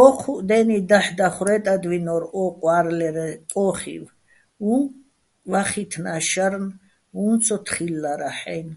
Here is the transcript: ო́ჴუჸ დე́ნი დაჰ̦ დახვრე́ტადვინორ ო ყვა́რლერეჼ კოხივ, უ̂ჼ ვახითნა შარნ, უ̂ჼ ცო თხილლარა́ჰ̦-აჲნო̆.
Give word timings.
ო́ჴუჸ 0.00 0.38
დე́ნი 0.48 0.78
დაჰ̦ 0.88 1.08
დახვრე́ტადვინორ 1.18 2.22
ო 2.42 2.44
ყვა́რლერეჼ 2.58 3.28
კოხივ, 3.52 4.04
უ̂ჼ 4.72 4.78
ვახითნა 5.50 6.14
შარნ, 6.28 6.64
უ̂ჼ 7.22 7.32
ცო 7.44 7.56
თხილლარა́ჰ̦-აჲნო̆. 7.64 8.76